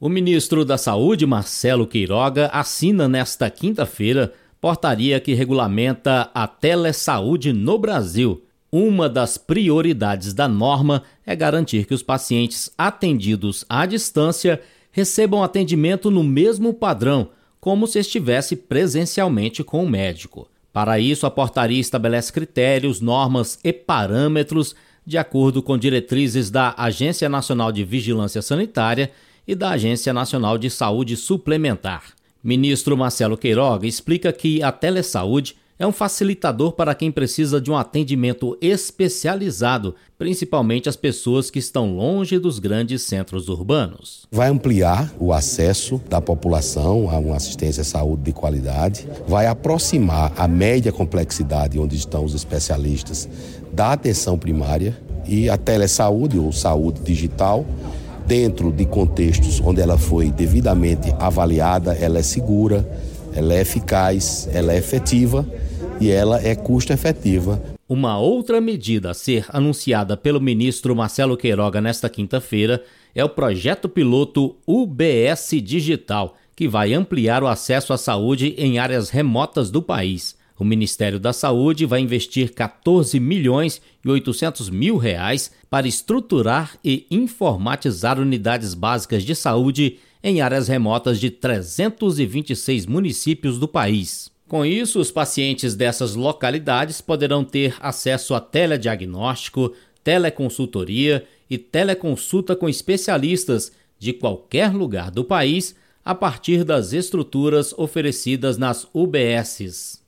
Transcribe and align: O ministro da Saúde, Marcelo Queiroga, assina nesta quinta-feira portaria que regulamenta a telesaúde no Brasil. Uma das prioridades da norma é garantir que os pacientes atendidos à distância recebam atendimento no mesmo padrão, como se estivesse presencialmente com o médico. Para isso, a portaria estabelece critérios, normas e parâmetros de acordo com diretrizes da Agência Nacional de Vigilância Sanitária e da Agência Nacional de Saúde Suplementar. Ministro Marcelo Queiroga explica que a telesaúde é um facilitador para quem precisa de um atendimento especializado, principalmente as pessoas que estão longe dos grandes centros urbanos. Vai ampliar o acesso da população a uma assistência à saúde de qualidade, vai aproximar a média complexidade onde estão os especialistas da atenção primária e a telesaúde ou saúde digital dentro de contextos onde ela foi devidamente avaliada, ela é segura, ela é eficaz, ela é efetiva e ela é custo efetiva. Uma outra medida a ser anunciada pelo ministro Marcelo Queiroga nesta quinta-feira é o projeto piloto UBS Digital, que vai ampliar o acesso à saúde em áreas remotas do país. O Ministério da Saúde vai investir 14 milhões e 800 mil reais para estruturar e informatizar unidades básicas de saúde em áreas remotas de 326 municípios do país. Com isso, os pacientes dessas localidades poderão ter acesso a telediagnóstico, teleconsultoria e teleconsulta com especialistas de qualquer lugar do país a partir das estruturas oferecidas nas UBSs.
O 0.00 0.08
ministro 0.08 0.64
da 0.64 0.78
Saúde, 0.78 1.26
Marcelo 1.26 1.84
Queiroga, 1.84 2.46
assina 2.52 3.08
nesta 3.08 3.50
quinta-feira 3.50 4.32
portaria 4.60 5.18
que 5.18 5.34
regulamenta 5.34 6.30
a 6.32 6.46
telesaúde 6.46 7.52
no 7.52 7.76
Brasil. 7.76 8.44
Uma 8.70 9.08
das 9.08 9.36
prioridades 9.36 10.32
da 10.32 10.46
norma 10.46 11.02
é 11.26 11.34
garantir 11.34 11.84
que 11.84 11.94
os 11.94 12.02
pacientes 12.04 12.70
atendidos 12.78 13.64
à 13.68 13.86
distância 13.86 14.60
recebam 14.92 15.42
atendimento 15.42 16.12
no 16.12 16.22
mesmo 16.22 16.72
padrão, 16.72 17.30
como 17.60 17.84
se 17.88 17.98
estivesse 17.98 18.54
presencialmente 18.54 19.64
com 19.64 19.82
o 19.82 19.90
médico. 19.90 20.48
Para 20.72 21.00
isso, 21.00 21.26
a 21.26 21.30
portaria 21.30 21.80
estabelece 21.80 22.32
critérios, 22.32 23.00
normas 23.00 23.58
e 23.64 23.72
parâmetros 23.72 24.76
de 25.04 25.18
acordo 25.18 25.60
com 25.60 25.76
diretrizes 25.76 26.50
da 26.50 26.72
Agência 26.76 27.28
Nacional 27.28 27.72
de 27.72 27.82
Vigilância 27.82 28.40
Sanitária 28.42 29.10
e 29.48 29.54
da 29.54 29.70
Agência 29.70 30.12
Nacional 30.12 30.58
de 30.58 30.68
Saúde 30.68 31.16
Suplementar. 31.16 32.02
Ministro 32.44 32.98
Marcelo 32.98 33.38
Queiroga 33.38 33.86
explica 33.86 34.30
que 34.30 34.62
a 34.62 34.70
telesaúde 34.70 35.56
é 35.78 35.86
um 35.86 35.92
facilitador 35.92 36.72
para 36.72 36.94
quem 36.94 37.10
precisa 37.10 37.60
de 37.60 37.70
um 37.70 37.76
atendimento 37.76 38.58
especializado, 38.60 39.94
principalmente 40.18 40.88
as 40.88 40.96
pessoas 40.96 41.50
que 41.50 41.60
estão 41.60 41.94
longe 41.94 42.38
dos 42.38 42.58
grandes 42.58 43.02
centros 43.02 43.48
urbanos. 43.48 44.26
Vai 44.30 44.50
ampliar 44.50 45.10
o 45.18 45.32
acesso 45.32 46.00
da 46.10 46.20
população 46.20 47.08
a 47.08 47.16
uma 47.18 47.36
assistência 47.36 47.80
à 47.82 47.84
saúde 47.84 48.24
de 48.24 48.32
qualidade, 48.32 49.08
vai 49.26 49.46
aproximar 49.46 50.32
a 50.36 50.48
média 50.48 50.92
complexidade 50.92 51.78
onde 51.78 51.96
estão 51.96 52.24
os 52.24 52.34
especialistas 52.34 53.28
da 53.72 53.92
atenção 53.92 54.36
primária 54.36 54.98
e 55.28 55.48
a 55.48 55.56
telesaúde 55.56 56.38
ou 56.38 56.50
saúde 56.50 57.00
digital 57.02 57.64
dentro 58.28 58.70
de 58.70 58.84
contextos 58.84 59.58
onde 59.58 59.80
ela 59.80 59.96
foi 59.96 60.30
devidamente 60.30 61.10
avaliada, 61.18 61.94
ela 61.94 62.18
é 62.18 62.22
segura, 62.22 62.86
ela 63.34 63.54
é 63.54 63.62
eficaz, 63.62 64.46
ela 64.52 64.74
é 64.74 64.76
efetiva 64.76 65.46
e 65.98 66.10
ela 66.10 66.38
é 66.46 66.54
custo 66.54 66.92
efetiva. 66.92 67.60
Uma 67.88 68.18
outra 68.18 68.60
medida 68.60 69.10
a 69.10 69.14
ser 69.14 69.46
anunciada 69.48 70.14
pelo 70.14 70.42
ministro 70.42 70.94
Marcelo 70.94 71.38
Queiroga 71.38 71.80
nesta 71.80 72.10
quinta-feira 72.10 72.84
é 73.14 73.24
o 73.24 73.30
projeto 73.30 73.88
piloto 73.88 74.56
UBS 74.66 75.52
Digital, 75.62 76.36
que 76.54 76.68
vai 76.68 76.92
ampliar 76.92 77.42
o 77.42 77.46
acesso 77.46 77.94
à 77.94 77.96
saúde 77.96 78.54
em 78.58 78.78
áreas 78.78 79.08
remotas 79.08 79.70
do 79.70 79.80
país. 79.80 80.36
O 80.58 80.64
Ministério 80.64 81.20
da 81.20 81.32
Saúde 81.32 81.86
vai 81.86 82.00
investir 82.00 82.52
14 82.52 83.20
milhões 83.20 83.80
e 84.04 84.08
800 84.08 84.68
mil 84.68 84.96
reais 84.96 85.52
para 85.70 85.86
estruturar 85.86 86.76
e 86.84 87.06
informatizar 87.10 88.18
unidades 88.18 88.74
básicas 88.74 89.22
de 89.22 89.36
saúde 89.36 89.98
em 90.20 90.40
áreas 90.40 90.66
remotas 90.66 91.20
de 91.20 91.30
326 91.30 92.86
municípios 92.86 93.56
do 93.56 93.68
país. 93.68 94.32
Com 94.48 94.66
isso, 94.66 94.98
os 94.98 95.12
pacientes 95.12 95.76
dessas 95.76 96.16
localidades 96.16 97.00
poderão 97.00 97.44
ter 97.44 97.76
acesso 97.80 98.34
a 98.34 98.40
telediagnóstico, 98.40 99.72
teleconsultoria 100.02 101.24
e 101.48 101.56
teleconsulta 101.56 102.56
com 102.56 102.68
especialistas 102.68 103.70
de 103.96 104.12
qualquer 104.12 104.72
lugar 104.72 105.10
do 105.10 105.22
país 105.22 105.76
a 106.04 106.14
partir 106.14 106.64
das 106.64 106.92
estruturas 106.92 107.74
oferecidas 107.76 108.56
nas 108.56 108.88
UBSs. 108.92 110.07